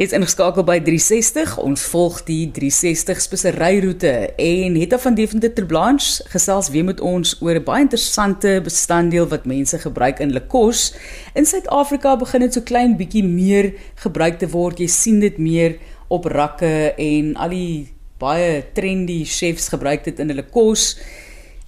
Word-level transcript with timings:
Is 0.00 0.14
ingeskakel 0.16 0.64
by 0.64 0.78
360. 0.80 1.58
Ons 1.60 1.82
volg 1.92 2.22
die 2.24 2.46
360 2.56 3.18
speseryroete 3.20 4.12
en 4.40 4.72
Netta 4.72 4.96
van 4.96 5.18
Deventer 5.18 5.52
ter 5.52 5.66
Blanche 5.68 6.24
gesels 6.32 6.70
weer 6.72 6.86
met 6.88 7.02
ons 7.04 7.34
oor 7.44 7.60
'n 7.60 7.64
baie 7.66 7.84
interessante 7.84 8.62
bestanddeel 8.64 9.28
wat 9.28 9.44
mense 9.44 9.76
gebruik 9.76 10.22
in 10.24 10.32
hulle 10.32 10.46
kos. 10.46 10.94
In 11.34 11.44
Suid-Afrika 11.44 12.16
begin 12.16 12.40
dit 12.40 12.52
so 12.54 12.62
klein 12.62 12.96
bietjie 12.96 13.24
meer 13.24 13.74
gebruik 13.96 14.38
te 14.38 14.48
word. 14.48 14.80
Jy 14.80 14.88
sien 14.88 15.20
dit 15.20 15.36
meer 15.38 15.76
op 16.08 16.24
rakke 16.24 16.94
en 16.96 17.36
al 17.36 17.50
die 17.50 17.88
baie 18.18 18.64
trendy 18.72 19.24
chefs 19.24 19.68
gebruik 19.68 20.04
dit 20.04 20.18
in 20.18 20.28
hulle 20.28 20.48
kos. 20.48 20.96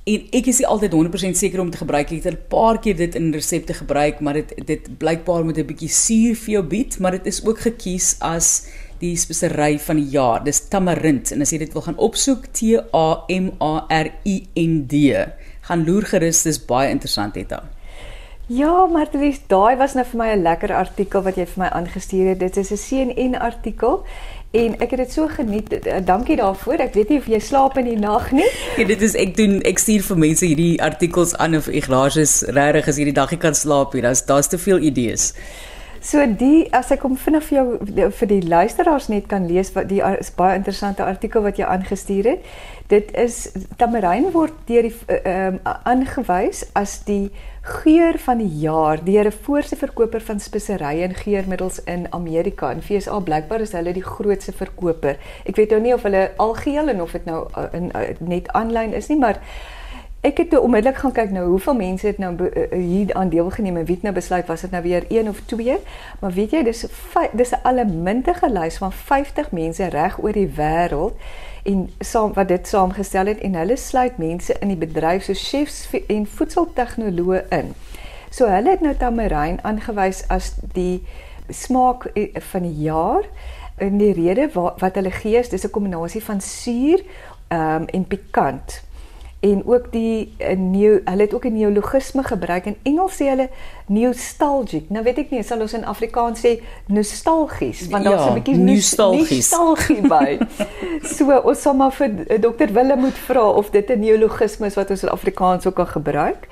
En 0.03 0.23
ek 0.34 0.48
is 0.50 0.59
nie 0.59 0.66
altyd 0.66 0.95
100% 0.96 1.39
seker 1.39 1.61
om 1.62 1.68
te 1.71 1.79
gebruik. 1.79 2.11
Ek 2.11 2.25
het 2.25 2.35
'n 2.35 2.48
paar 2.50 2.79
keer 2.82 2.96
dit 2.96 3.14
in 3.14 3.32
resepte 3.32 3.75
gebruik, 3.75 4.21
maar 4.21 4.35
dit 4.35 4.67
dit 4.67 4.98
blykbaar 4.98 5.45
met 5.45 5.59
'n 5.59 5.67
bietjie 5.67 5.89
suur 5.89 6.35
vir 6.35 6.53
jou 6.53 6.62
bied, 6.62 6.98
maar 6.98 7.11
dit 7.11 7.27
is 7.27 7.45
ook 7.46 7.61
gekies 7.61 8.17
as 8.18 8.67
die 8.99 9.17
spesery 9.17 9.79
van 9.79 9.96
die 9.96 10.11
jaar. 10.11 10.45
Dis 10.45 10.68
tamarind 10.68 11.32
en 11.32 11.40
as 11.40 11.50
jy 11.50 11.59
dit 11.59 11.73
wil 11.73 11.82
gaan 11.82 11.99
opsoek 11.99 12.46
T 12.53 12.82
A 12.95 13.25
M 13.29 13.50
A 13.61 13.86
R 13.89 14.11
I 14.26 14.46
N 14.57 14.86
D. 14.86 15.14
Gaan 15.61 15.85
loer 15.85 16.03
gerus, 16.03 16.43
dis 16.43 16.64
baie 16.64 16.90
interessant 16.90 17.34
het 17.34 17.48
daar. 17.48 17.71
Ja, 18.46 18.87
maar 18.87 19.07
dit 19.11 19.40
daai 19.48 19.76
was 19.76 19.95
nou 19.95 20.04
vir 20.04 20.18
my 20.18 20.32
'n 20.32 20.43
lekker 20.43 20.75
artikel 20.75 21.23
wat 21.23 21.37
jy 21.37 21.46
vir 21.46 21.62
my 21.62 21.68
aangestuur 21.68 22.29
het. 22.29 22.39
Dit 22.39 22.57
is 22.57 22.71
'n 22.71 22.76
CNN 22.76 23.34
artikel 23.39 24.04
En 24.52 24.74
ek 24.84 24.90
het 24.92 25.00
dit 25.00 25.12
so 25.12 25.26
geniet. 25.32 25.72
Eh, 25.72 25.96
dankie 26.04 26.36
daarvoor. 26.36 26.74
Ek 26.84 26.94
weet 26.94 27.08
nie 27.08 27.18
of 27.18 27.26
jy 27.26 27.38
slaap 27.40 27.79
in 27.80 27.86
die 27.88 27.96
nag 27.96 28.26
nie. 28.36 28.48
Ja, 28.76 28.84
dit 28.84 29.00
is 29.02 29.14
ek 29.16 29.32
doen 29.36 29.62
ek 29.64 29.80
stuur 29.80 30.04
vir 30.11 30.18
mense 30.20 30.44
hierdie 30.44 30.76
artikels 30.84 31.32
aan 31.40 31.56
of 31.56 31.70
Ignatius 31.72 32.42
regtig 32.52 32.91
as 32.92 32.98
hierdie 33.00 33.16
dag 33.16 33.33
jy 33.33 33.38
kan 33.41 33.56
slaap 33.56 33.97
hier. 33.97 34.05
Daar's 34.05 34.20
daar's 34.28 34.52
te 34.52 34.61
veel 34.61 34.84
idees. 34.84 35.30
So 36.02 36.19
die 36.27 36.66
as 36.74 36.88
ek 36.91 37.05
kom 37.05 37.12
vinnig 37.14 37.44
vir 37.47 37.56
jou 37.61 38.11
vir 38.19 38.28
die 38.30 38.42
luisteraars 38.42 39.06
net 39.12 39.28
kan 39.30 39.44
lees 39.47 39.69
wat 39.77 39.86
die 39.86 40.00
is 40.02 40.33
baie 40.34 40.56
interessante 40.58 41.05
artikel 41.06 41.44
wat 41.44 41.61
jy 41.61 41.69
aangestuur 41.70 42.27
het. 42.27 42.48
Dit 42.91 43.12
is 43.14 43.53
tamarijn 43.78 44.33
word 44.34 44.56
deur 44.67 44.89
die 44.89 44.94
eh, 45.06 45.20
ehm 45.22 45.61
uh, 45.62 45.77
aangewys 45.86 46.64
as 46.75 46.97
die 47.06 47.31
geur 47.62 48.19
van 48.19 48.42
die 48.42 48.50
jaar 48.64 48.98
deur 49.05 49.31
'n 49.31 49.39
voorste 49.47 49.78
verkoper 49.78 50.20
van 50.20 50.41
speserye 50.41 51.06
en 51.06 51.14
geurmiddels 51.14 51.78
in 51.84 52.09
Amerika. 52.11 52.70
En 52.70 52.83
FSA 52.83 53.20
blykbaar 53.20 53.61
is 53.61 53.72
hulle 53.72 53.92
die 53.92 54.03
grootste 54.03 54.53
verkoper. 54.53 55.16
Ek 55.47 55.56
weet 55.56 55.70
nou 55.70 55.81
nie 55.81 55.94
of 55.94 56.03
hulle 56.03 56.33
algeheel 56.37 56.89
en 56.89 57.03
of 57.03 57.12
dit 57.12 57.25
nou 57.25 57.47
uh, 57.56 57.69
in 57.72 57.92
uh, 57.94 58.11
net 58.19 58.50
aanlyn 58.53 58.92
is 58.92 59.06
nie, 59.09 59.19
maar 59.19 59.39
Ek 60.23 60.37
het 60.39 60.51
toe 60.51 60.61
onmiddellik 60.62 61.01
gaan 61.03 61.12
kyk 61.12 61.31
nou 61.34 61.48
hoeveel 61.48 61.75
mense 61.75 62.06
het 62.06 62.19
nou 62.23 62.37
uh, 62.39 62.67
hier 62.70 63.15
aan 63.19 63.28
deelgeneem 63.28 63.77
en 63.77 63.84
wie 63.84 63.95
het 63.95 64.05
nou 64.06 64.15
besluit 64.15 64.47
was 64.47 64.61
dit 64.61 64.70
nou 64.70 64.83
weer 64.83 65.03
1 65.09 65.28
of 65.28 65.41
2 65.51 65.78
maar 66.20 66.31
weet 66.31 66.53
jy 66.55 66.61
dis 66.62 66.84
dis 67.33 67.51
'n 67.51 67.62
allemintige 67.62 68.50
lys 68.50 68.77
van 68.78 68.93
50 68.93 69.50
mense 69.50 69.89
reg 69.89 70.23
oor 70.23 70.33
die 70.33 70.53
wêreld 70.59 71.19
en 71.62 71.91
saam 71.98 72.33
wat 72.33 72.48
dit 72.48 72.69
saamgestel 72.69 73.27
het 73.27 73.41
en 73.41 73.55
hulle 73.55 73.77
sluit 73.77 74.19
mense 74.19 74.55
in 74.61 74.69
die 74.69 74.77
bedryf 74.77 75.25
so 75.25 75.34
chefs 75.34 75.89
en 76.06 76.27
voedseltegnoloë 76.27 77.43
in. 77.48 77.75
So 78.31 78.47
hulle 78.47 78.70
het 78.70 78.81
nou 78.81 78.95
tamarijn 78.95 79.59
aangewys 79.62 80.23
as 80.28 80.55
die 80.73 81.03
smaak 81.48 82.05
eh, 82.15 82.31
van 82.53 82.62
die 82.62 82.78
jaar 82.87 83.27
en 83.77 83.98
die 83.98 84.12
rede 84.12 84.48
wat, 84.53 84.81
wat 84.81 84.95
hulle 84.95 85.11
gee 85.11 85.39
is 85.39 85.48
dis 85.48 85.67
'n 85.67 85.70
kombinasie 85.70 86.23
van 86.23 86.41
suur 86.41 87.03
um, 87.48 87.84
en 87.87 88.06
pikant 88.06 88.83
en 89.43 89.62
ook 89.67 89.91
die 89.91 90.35
eh, 90.39 90.57
neo 90.57 91.01
hulle 91.05 91.23
het 91.23 91.35
ook 91.35 91.45
'n 91.45 91.53
neologisme 91.53 92.23
gebruik 92.23 92.65
in 92.65 92.77
Engels 92.83 93.15
sê 93.15 93.27
hulle 93.29 93.49
nostalgic. 93.87 94.84
Nou 94.89 95.05
weet 95.05 95.19
ek 95.19 95.31
nie, 95.31 95.43
sal 95.43 95.61
ons 95.61 95.73
in 95.73 95.84
Afrikaans 95.84 96.41
sê 96.47 96.62
nostalgies 96.87 97.89
want 97.89 98.05
daar's 98.05 98.25
ja, 98.25 98.31
'n 98.31 98.34
bietjie 98.34 98.57
nostalgie 98.57 100.01
by. 100.09 100.39
so 101.17 101.41
ons 101.45 101.62
sal 101.62 101.75
maar 101.75 101.93
vir 101.93 102.11
eh, 102.27 102.41
Dr 102.41 102.73
Willem 102.73 102.99
moet 102.99 103.19
vra 103.19 103.49
of 103.49 103.71
dit 103.71 103.89
'n 103.89 103.99
neologisme 103.99 104.67
is 104.67 104.75
wat 104.75 104.91
ons 104.91 105.03
in 105.03 105.09
Afrikaans 105.09 105.67
ook 105.67 105.75
kan 105.75 105.87
gebruik. 105.87 106.47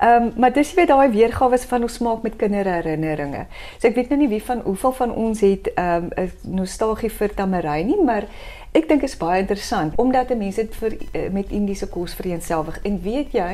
Ehm 0.00 0.22
um, 0.22 0.32
maar 0.36 0.52
dis 0.52 0.74
weer 0.74 0.86
daai 0.88 1.10
weergawe 1.12 1.58
van 1.58 1.82
ons 1.82 1.94
smaak 1.94 2.22
met 2.22 2.36
kinderherinneringe. 2.36 3.46
So 3.78 3.88
ek 3.88 3.98
weet 3.98 4.08
nou 4.08 4.20
nie 4.20 4.30
wie 4.30 4.42
van 4.42 4.62
hoeveel 4.64 4.92
van 4.92 5.12
ons 5.12 5.40
het 5.44 5.72
ehm 5.74 6.08
um, 6.16 6.32
nostalgie 6.60 7.10
vir 7.12 7.34
tamarijn 7.34 7.86
nie, 7.86 8.00
maar 8.04 8.24
Ek 8.70 8.84
dink 8.86 9.02
is 9.02 9.16
baie 9.18 9.40
interessant 9.42 9.96
omdat 9.98 10.30
mense 10.38 10.62
dit 10.62 10.76
vir 10.78 10.92
eh, 11.10 11.24
met 11.34 11.50
Indiese 11.50 11.88
kos 11.90 12.14
vereenselwig. 12.14 12.78
En 12.86 13.00
weet 13.02 13.34
jy, 13.34 13.48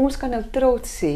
ons 0.00 0.16
kan 0.16 0.32
nou 0.32 0.40
trots 0.56 0.94
sê 1.02 1.12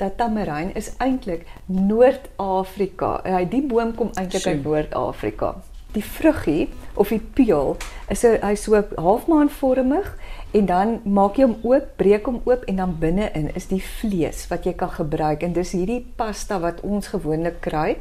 dat 0.00 0.16
tamarijn 0.18 0.72
is 0.74 0.90
eintlik 0.98 1.46
Noord-Afrika. 1.66 3.20
Hy 3.22 3.44
die 3.46 3.62
boom 3.62 3.94
kom 3.94 4.10
eintlik 4.18 4.50
uit 4.50 4.64
Noord-Afrika. 4.66 5.54
Die 5.92 6.04
vruggie 6.04 6.68
of 6.94 7.08
die 7.08 7.22
peel 7.34 7.76
is 8.08 8.24
'n 8.24 8.40
hy 8.42 8.54
so 8.54 8.84
halfmaanvormig 8.96 10.16
en 10.50 10.66
dan 10.66 11.00
maak 11.04 11.36
jy 11.36 11.44
hom 11.44 11.56
oop, 11.62 11.86
breek 11.96 12.26
hom 12.26 12.40
oop 12.44 12.64
en 12.64 12.76
dan 12.76 12.96
binne-in 13.00 13.48
is 13.54 13.66
die 13.66 13.82
vlees 13.82 14.46
wat 14.50 14.64
jy 14.64 14.72
kan 14.72 14.90
gebruik 14.90 15.42
en 15.42 15.52
dis 15.52 15.72
hierdie 15.72 16.04
pasta 16.16 16.58
wat 16.60 16.80
ons 16.80 17.08
gewoonlik 17.08 17.60
kry. 17.60 17.96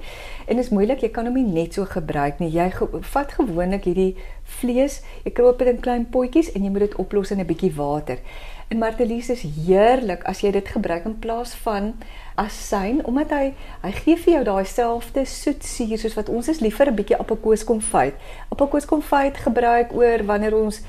En 0.48 0.58
is 0.58 0.70
moeilik, 0.70 1.02
jy 1.02 1.10
kan 1.10 1.26
hom 1.26 1.36
nie 1.36 1.48
net 1.48 1.74
so 1.74 1.86
gebruik 1.86 2.40
nie. 2.40 2.50
Jy 2.50 2.70
ge 2.72 2.88
vat 3.02 3.32
gewoonlik 3.32 3.84
hierdie 3.84 4.16
vlees, 4.44 5.02
jy 5.24 5.32
kroop 5.32 5.60
dit 5.60 5.68
in 5.68 5.80
klein 5.80 6.06
potjies 6.06 6.52
en 6.52 6.64
jy 6.64 6.70
moet 6.70 6.88
dit 6.88 6.96
oplos 6.96 7.32
in 7.32 7.40
'n 7.40 7.48
bietjie 7.48 7.76
water. 7.76 8.18
En 8.68 8.78
martelies 8.78 9.30
is 9.30 9.46
heerlik 9.66 10.26
as 10.28 10.42
jy 10.44 10.50
dit 10.52 10.68
gebruik 10.68 11.06
in 11.08 11.14
plaas 11.24 11.54
van 11.64 11.94
asyn 12.36 13.00
omdat 13.08 13.30
hy 13.32 13.46
hy 13.86 13.92
gee 14.02 14.18
vir 14.20 14.34
jou 14.34 14.42
daai 14.50 14.68
selfde 14.68 15.24
soetsuur 15.24 16.02
soos 16.02 16.18
wat 16.20 16.28
ons 16.28 16.50
is 16.52 16.60
liever 16.60 16.92
'n 16.92 16.98
bietjie 17.00 17.16
appelkoeskonfyt. 17.16 18.20
Appelkoeskonfyt 18.52 19.40
gebruik 19.46 19.96
oor 19.96 20.26
wanneer 20.28 20.56
ons 20.56 20.82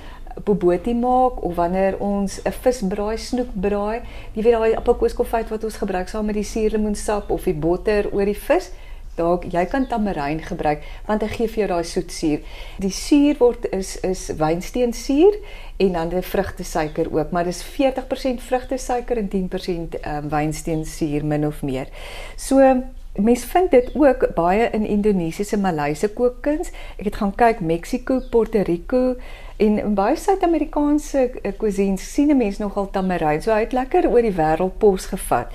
bobotie 0.45 0.95
maak 0.95 1.43
of 1.43 1.55
wanneer 1.55 2.01
ons 2.03 2.41
'n 2.43 2.53
visbraai 2.53 3.17
snoek 3.19 3.55
braai, 3.55 4.03
jy 4.35 4.43
weet 4.43 4.59
daai 4.59 4.75
appelkoeskonfyt 4.75 5.49
wat 5.49 5.65
ons 5.65 5.77
gebruik 5.77 6.09
saam 6.09 6.27
met 6.27 6.35
die 6.35 6.51
suurlemoensap 6.55 7.31
of 7.31 7.45
die 7.45 7.55
botter 7.55 8.11
oor 8.13 8.25
die 8.25 8.41
vis, 8.49 8.71
dalk 9.19 9.49
jy 9.53 9.65
kan 9.71 9.87
tamarijn 9.91 10.43
gebruik 10.47 10.85
want 11.07 11.25
hy 11.27 11.31
gee 11.35 11.49
vir 11.49 11.65
jou 11.65 11.71
daai 11.75 11.89
soetsuur. 11.93 12.45
Die 12.83 12.93
suur 12.95 13.41
word 13.43 13.67
is 13.75 13.97
is 14.07 14.29
wynsteensuur 14.39 15.41
en 15.79 15.99
dan 15.99 16.13
die 16.15 16.23
vrugtesuiker 16.23 17.11
ook, 17.15 17.31
maar 17.31 17.47
dis 17.47 17.63
40% 17.63 18.43
vrugtesuiker 18.43 19.21
en 19.21 19.29
10% 19.35 19.99
um, 20.01 20.31
wynsteensuur 20.33 21.27
min 21.27 21.47
of 21.47 21.63
meer. 21.63 21.91
So 22.37 22.63
Mens 23.19 23.45
vind 23.45 23.71
dit 23.71 23.91
ook 23.99 24.29
baie 24.35 24.69
in 24.71 24.85
Indonesiese 24.87 25.59
Maleise 25.59 26.07
kookkuns. 26.15 26.69
Ek 27.03 27.09
het 27.09 27.17
gaan 27.19 27.33
kyk 27.35 27.61
Mexiko, 27.67 28.21
Puerto 28.31 28.63
Rico, 28.63 29.17
En 29.59 29.79
in 29.79 29.95
baie 29.95 30.17
Suid-Amerikaanse 30.17 31.31
eh, 31.43 31.53
cuisines 31.59 32.13
sien 32.13 32.31
'n 32.31 32.37
mens 32.37 32.59
nogal 32.59 32.91
tamarijn. 32.91 33.43
So 33.43 33.53
hy 33.53 33.61
het 33.61 33.73
lekker 33.73 34.09
oor 34.09 34.23
die 34.23 34.33
wêreld 34.33 34.79
pos 34.79 35.07
gevat. 35.07 35.51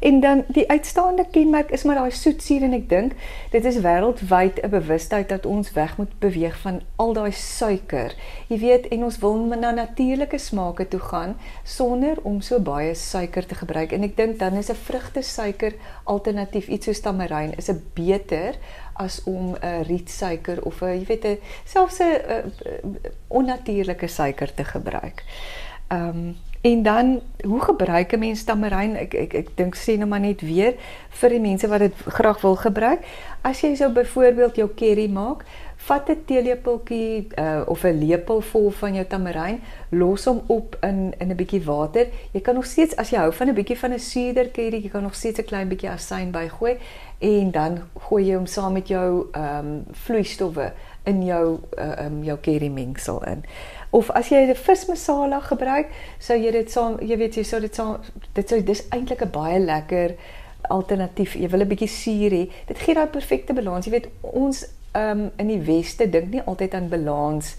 En 0.00 0.20
dan 0.20 0.44
die 0.48 0.68
uitstaande 0.68 1.26
kenmerk 1.30 1.70
is 1.70 1.82
maar 1.82 1.94
daai 1.94 2.10
soetsuur 2.10 2.62
en 2.62 2.72
ek 2.72 2.88
dink 2.88 3.12
dit 3.50 3.64
is 3.64 3.78
wêreldwyd 3.80 4.60
'n 4.62 4.70
bewustheid 4.70 5.28
dat 5.28 5.46
ons 5.46 5.72
weg 5.72 5.96
moet 5.96 6.18
beweeg 6.18 6.58
van 6.58 6.80
al 6.96 7.12
daai 7.12 7.32
suiker. 7.32 8.14
Jy 8.48 8.58
weet, 8.58 8.88
en 8.88 9.04
ons 9.04 9.18
wil 9.18 9.36
na 9.36 9.70
natuurlike 9.70 10.38
smake 10.38 10.88
toe 10.88 11.00
gaan 11.00 11.36
sonder 11.64 12.16
om 12.22 12.40
so 12.40 12.60
baie 12.60 12.94
suiker 12.94 13.46
te 13.46 13.54
gebruik. 13.54 13.92
En 13.92 14.02
ek 14.02 14.16
dink 14.16 14.38
dan 14.38 14.52
is 14.52 14.70
'n 14.70 14.74
vrugtesuiker 14.74 15.72
alternatief 16.04 16.68
iets 16.68 16.86
soos 16.86 17.00
tamarijn 17.00 17.56
is 17.56 17.68
'n 17.68 17.82
beter 17.94 18.54
as 18.98 19.20
om 19.24 19.54
'n 19.54 19.64
uh, 19.64 19.80
rietsuiker 19.86 20.62
of 20.62 20.82
'n 20.82 20.98
jy 20.98 21.04
weet 21.06 21.24
'n 21.24 21.38
selfs 21.64 22.00
'n 22.00 22.12
uh, 22.28 23.10
onnatuurlike 23.28 24.08
suiker 24.08 24.54
te 24.54 24.64
gebruik. 24.64 25.24
Ehm 25.88 26.08
um, 26.08 26.36
en 26.66 26.82
dan 26.82 27.20
hoe 27.46 27.60
gebruik 27.60 28.12
'n 28.12 28.18
mens 28.18 28.44
tamarijn? 28.44 28.96
Ek 28.96 29.14
ek 29.14 29.32
ek 29.34 29.48
dink 29.54 29.76
sê 29.76 29.96
nou 29.96 30.08
maar 30.08 30.20
net 30.20 30.40
weer 30.40 30.74
vir 31.08 31.30
die 31.30 31.40
mense 31.40 31.68
wat 31.68 31.78
dit 31.78 31.94
graag 32.06 32.40
wil 32.40 32.56
gebruik. 32.56 33.00
As 33.40 33.60
jy 33.60 33.74
sou 33.74 33.92
byvoorbeeld 33.92 34.56
jou 34.56 34.68
curry 34.74 35.08
maak, 35.08 35.44
vat 35.76 36.08
'n 36.08 36.24
teelepeltjie 36.24 37.26
uh, 37.38 37.62
of 37.66 37.84
'n 37.84 37.98
lepel 37.98 38.40
vol 38.40 38.70
van 38.70 38.94
jou 38.94 39.06
tamarijn, 39.06 39.60
los 39.90 40.24
hom 40.24 40.42
op 40.46 40.76
in 40.80 41.14
in 41.18 41.30
'n 41.30 41.36
bietjie 41.36 41.64
water. 41.64 42.06
Jy 42.32 42.40
kan 42.40 42.54
nog 42.54 42.64
steeds 42.64 42.96
as 42.96 43.10
jy 43.10 43.18
hou 43.18 43.32
van 43.32 43.48
'n 43.48 43.54
bietjie 43.54 43.78
van 43.78 43.92
'n 43.92 43.98
suurder 43.98 44.50
curry, 44.50 44.82
jy 44.82 44.88
kan 44.88 45.02
nog 45.02 45.14
steeds 45.14 45.38
'n 45.38 45.44
klein 45.44 45.68
bietjie 45.68 45.90
asyn 45.90 46.30
bygooi 46.30 46.76
en 47.18 47.50
dan 47.50 47.78
gooi 48.08 48.24
jy 48.24 48.34
hom 48.34 48.46
saam 48.46 48.72
met 48.72 48.88
jou 48.88 49.26
ehm 49.32 49.66
um, 49.66 49.84
vloeistowwe 49.92 50.72
in 51.04 51.24
jou 51.24 51.58
ehm 51.76 51.90
uh, 51.90 52.04
um, 52.04 52.24
jou 52.24 52.38
curry 52.40 52.68
mengsel 52.68 53.24
in. 53.24 53.44
Of 53.90 54.10
as 54.10 54.28
jy 54.28 54.46
'n 54.46 54.54
vismasala 54.54 55.40
gebruik, 55.40 55.90
sou 56.18 56.36
jy 56.36 56.50
dit 56.52 56.70
saam, 56.70 56.98
jy 57.00 57.16
weet 57.16 57.36
jy 57.36 57.42
sou 57.44 57.60
dit 57.60 57.74
saam 57.74 58.00
dit 58.34 58.48
sou 58.48 58.60
dis 58.60 58.82
eintlik 58.90 59.22
'n 59.22 59.30
baie 59.30 59.58
lekker 59.58 60.14
alternatief. 60.68 61.34
Jy 61.34 61.48
wil 61.48 61.60
'n 61.60 61.68
bietjie 61.68 61.88
suur 61.88 62.30
hê. 62.30 62.50
Dit 62.66 62.78
gee 62.78 62.94
daai 62.94 63.06
perfekte 63.06 63.52
balans. 63.52 63.86
Jy 63.86 63.92
weet 63.92 64.08
ons 64.20 64.64
ehm 64.92 65.20
um, 65.20 65.30
in 65.38 65.48
die 65.48 65.60
weste 65.60 66.10
dink 66.10 66.30
nie 66.32 66.42
altyd 66.42 66.74
aan 66.74 66.88
balans 66.88 67.56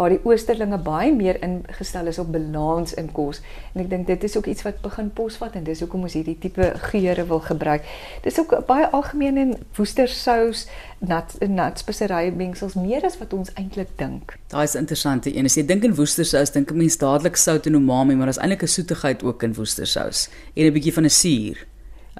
waar 0.00 0.14
die 0.14 0.20
oosterlinge 0.24 0.78
baie 0.80 1.12
meer 1.12 1.36
ingestel 1.44 2.08
is 2.08 2.18
op 2.18 2.30
balans 2.32 2.94
in 3.00 3.10
kos. 3.12 3.42
En 3.74 3.82
ek 3.84 3.90
dink 3.92 4.06
dit 4.08 4.24
is 4.24 4.36
ook 4.38 4.48
iets 4.48 4.64
wat 4.64 4.80
begin 4.84 5.10
posvat 5.16 5.58
en 5.58 5.66
dis 5.66 5.82
hoekom 5.84 6.06
ons 6.08 6.16
hierdie 6.16 6.38
tipe 6.40 6.70
geure 6.88 7.26
wil 7.28 7.42
gebruik. 7.44 7.84
Dis 8.24 8.40
ook 8.40 8.54
baie 8.68 8.88
algemeen 8.96 9.40
in 9.40 9.54
woestersous, 9.76 10.66
nat 11.04 11.36
nat 11.44 11.82
speserye 11.84 12.32
mengsels 12.32 12.78
meer 12.80 13.04
as 13.04 13.18
wat 13.20 13.36
ons 13.36 13.52
eintlik 13.60 13.92
dink. 14.00 14.36
Daai 14.52 14.64
is 14.64 14.78
interessant. 14.78 15.28
En 15.28 15.48
as 15.48 15.58
jy 15.60 15.66
dink 15.68 15.84
in 15.84 15.96
woestersous, 15.98 16.54
dink 16.56 16.72
'n 16.72 16.80
mens 16.80 16.96
dadelik 16.96 17.36
sout 17.36 17.66
en 17.66 17.74
umami, 17.74 18.14
maar 18.14 18.32
daar's 18.32 18.40
eintlik 18.40 18.62
'n 18.62 18.76
soetigheid 18.76 19.22
ook 19.22 19.42
in 19.42 19.54
woestersous 19.54 20.28
en 20.56 20.64
'n 20.64 20.72
bietjie 20.72 20.94
van 20.94 21.04
'n 21.04 21.10
suur 21.10 21.69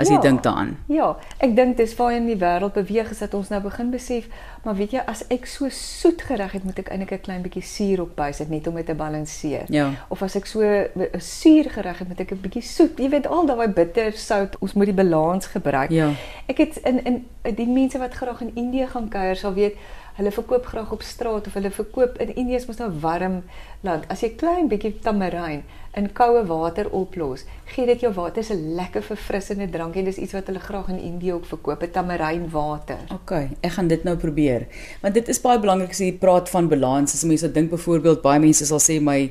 as 0.00 0.08
ja, 0.08 0.17
jy 0.17 0.20
dink 0.25 0.43
daaraan. 0.43 0.73
Ja, 0.91 1.11
ek 1.44 1.55
dink 1.56 1.76
dis 1.76 1.93
waar 1.99 2.14
in 2.17 2.26
die 2.31 2.38
wêreld 2.41 2.75
beweeg 2.76 3.11
is 3.12 3.20
dat 3.23 3.35
ons 3.37 3.50
nou 3.52 3.61
begin 3.64 3.91
besef, 3.93 4.29
maar 4.64 4.76
weet 4.79 4.97
jy 4.97 5.05
as 5.11 5.23
ek 5.32 5.47
so 5.50 5.69
soet 5.75 6.25
gereg 6.29 6.56
het, 6.56 6.64
moet 6.64 6.81
ek 6.82 6.91
eintlik 6.91 7.12
'n 7.19 7.25
klein 7.26 7.43
bietjie 7.44 7.62
suur 7.62 8.02
op 8.06 8.17
bysit 8.17 8.49
net 8.49 8.67
om 8.67 8.75
dit 8.81 8.87
te 8.87 8.94
balanseer. 8.94 9.67
Ja. 9.69 9.91
Of 10.08 10.23
as 10.23 10.37
ek 10.37 10.47
so 10.47 10.61
'n 10.62 11.20
suur 11.20 11.70
gereg 11.70 11.99
het, 11.99 12.08
moet 12.08 12.20
ek 12.20 12.32
'n 12.32 12.41
bietjie 12.41 12.62
soet. 12.62 12.99
Jy 12.99 13.08
weet 13.08 13.26
al 13.26 13.47
daai 13.47 13.69
bitter, 13.69 14.12
sout, 14.12 14.56
ons 14.61 14.73
moet 14.73 14.87
die 14.87 14.94
balans 14.94 15.47
gebruik. 15.47 15.91
Ja. 15.91 16.11
Ek 16.46 16.58
het 16.58 16.76
in 16.85 17.05
in 17.05 17.26
die 17.55 17.69
mense 17.69 17.99
wat 17.99 18.14
graag 18.14 18.41
in 18.41 18.53
Indië 18.55 18.87
gaan 18.87 19.08
kuier 19.08 19.37
sal 19.37 19.53
weet 19.55 19.76
Hulle 20.20 20.32
verkoop 20.37 20.67
graag 20.69 20.90
op 20.93 21.00
straat 21.00 21.46
of 21.49 21.55
hulle 21.56 21.70
verkoop 21.72 22.19
in 22.20 22.34
Indië 22.37 22.58
is 22.58 22.67
mos 22.69 22.76
nou 22.76 22.90
warm 23.00 23.38
land. 23.87 24.02
As 24.12 24.20
jy 24.20 24.34
klein 24.37 24.67
bietjie 24.69 24.99
tamarijn 25.00 25.62
in 25.96 26.11
koue 26.12 26.43
water 26.44 26.90
oplos, 26.93 27.46
gee 27.72 27.87
dit 27.88 28.05
jou 28.05 28.11
water 28.12 28.44
'n 28.52 28.75
lekker 28.76 29.02
verfrissende 29.02 29.70
drank 29.70 29.96
en 29.96 30.05
dis 30.05 30.19
iets 30.19 30.32
wat 30.37 30.46
hulle 30.46 30.61
graag 30.61 30.88
in 30.88 30.99
Indië 30.99 31.32
ook 31.32 31.46
verkoop, 31.46 31.88
tamarijn 31.93 32.50
water. 32.50 32.99
OK, 33.12 33.32
ek 33.62 33.72
gaan 33.72 33.88
dit 33.88 34.05
nou 34.05 34.17
probeer. 34.17 34.67
Want 35.00 35.14
dit 35.14 35.28
is 35.28 35.40
baie 35.40 35.58
belangrik 35.58 35.90
as 35.90 35.99
jy 35.99 36.12
praat 36.12 36.50
van 36.50 36.69
balans. 36.69 37.14
As 37.14 37.25
mense 37.25 37.52
dink 37.52 37.70
byvoorbeeld 37.70 38.22
baie 38.22 38.40
mense 38.40 38.67
sal 38.67 38.78
sê 38.78 39.00
my 39.00 39.31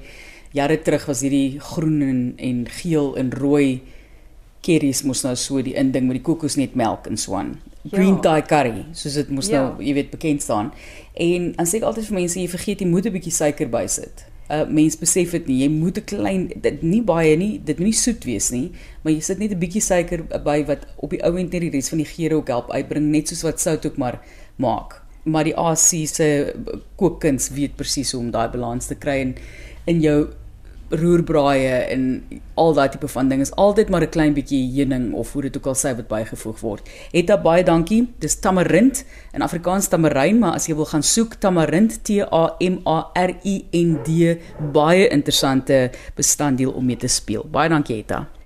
jare 0.53 0.81
terug 0.81 1.06
was 1.06 1.21
hierdie 1.21 1.59
groen 1.59 2.01
en, 2.01 2.33
en 2.38 2.68
geel 2.68 3.15
en 3.18 3.31
rooi 3.31 3.81
curries 4.69 5.01
mos 5.07 5.24
nou 5.25 5.36
so 5.39 5.62
die 5.66 5.75
inding 5.80 6.07
met 6.10 6.19
die 6.19 6.25
kokosnetmelk 6.25 7.10
en 7.10 7.18
so 7.18 7.38
aan. 7.39 7.56
Green 7.89 8.18
ja. 8.18 8.24
Thai 8.25 8.42
curry, 8.48 8.86
soos 8.94 9.16
dit 9.18 9.30
mos 9.33 9.50
ja. 9.50 9.62
nou, 9.62 9.83
jy 9.83 9.95
weet, 9.98 10.12
bekend 10.13 10.44
staan. 10.45 10.74
En 11.19 11.51
dan 11.57 11.69
sê 11.69 11.80
ek 11.80 11.88
altyd 11.89 12.10
vir 12.10 12.19
mense, 12.19 12.39
jy 12.39 12.50
vergeet 12.51 12.83
jy 12.83 12.89
moet 12.89 13.07
'n 13.07 13.16
bietjie 13.16 13.33
suiker 13.33 13.71
bysit. 13.71 14.25
Uh 14.50 14.66
mense 14.66 14.98
besef 15.00 15.31
dit 15.38 15.48
nie. 15.48 15.60
Jy 15.63 15.69
moet 15.74 15.98
'n 15.98 16.06
klein 16.06 16.48
dit 16.56 16.83
nie 16.83 17.01
baie 17.01 17.36
nie, 17.38 17.62
dit 17.63 17.77
moenie 17.80 17.95
soet 17.95 18.25
wees 18.25 18.50
nie, 18.51 18.71
maar 19.04 19.13
jy 19.13 19.21
sit 19.21 19.39
net 19.39 19.51
'n 19.51 19.60
bietjie 19.60 19.81
suiker 19.81 20.24
by 20.44 20.66
wat 20.66 20.86
op 20.98 21.10
die 21.10 21.24
ou 21.24 21.38
end 21.38 21.54
net 21.54 21.62
die 21.62 21.72
res 21.72 21.89
van 21.89 22.01
die 22.04 22.10
geure 22.10 22.36
ook 22.36 22.48
help 22.48 22.72
uitbring, 22.72 23.12
net 23.12 23.27
soos 23.27 23.44
wat 23.44 23.60
sout 23.60 23.86
ook 23.86 23.98
maar 23.98 24.19
maak. 24.57 25.01
Maar 25.25 25.44
die 25.44 25.56
AC 25.56 26.07
se 26.07 26.54
kookkuns 26.95 27.50
weet 27.50 27.75
presies 27.75 28.12
hoe 28.12 28.22
om 28.22 28.31
daai 28.31 28.50
balans 28.50 28.88
te 28.88 28.95
kry 28.95 29.19
in 29.19 29.36
in 29.86 30.01
jou 30.01 30.30
roerbraaie 30.89 31.74
en 31.94 32.24
al 32.56 32.74
daai 32.74 32.89
tipe 32.89 33.07
van 33.07 33.30
ding 33.30 33.41
is 33.41 33.51
altyd 33.56 33.89
maar 33.89 34.01
'n 34.01 34.09
klein 34.09 34.33
bietjie 34.33 34.63
heuning 34.75 35.13
of 35.13 35.33
hoe 35.33 35.41
dit 35.41 35.57
ook 35.57 35.65
al 35.65 35.75
sê 35.75 35.95
wat 35.95 36.07
bygevoeg 36.07 36.59
word. 36.59 36.89
Etta 37.12 37.38
baie 37.38 37.63
dankie. 37.63 38.07
Dis 38.19 38.39
tamarind 38.39 39.06
in 39.33 39.41
Afrikaans 39.41 39.88
tamaryn, 39.88 40.39
maar 40.39 40.53
as 40.53 40.68
jy 40.68 40.75
wil 40.75 40.86
gaan 40.86 41.03
soek 41.03 41.33
tamarind 41.33 42.03
T 42.03 42.09
A 42.31 42.56
M 42.59 42.80
A 42.86 43.12
R 43.13 43.31
I 43.44 43.65
N 43.71 44.00
D 44.03 44.38
baie 44.74 45.07
interessante 45.07 45.91
bestanddeel 46.15 46.71
om 46.71 46.86
mee 46.86 46.97
te 46.97 47.07
speel. 47.07 47.45
Baie 47.51 47.69
dankie 47.69 47.97
Etta. 47.97 48.38